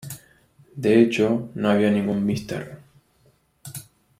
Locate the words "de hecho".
0.75-1.49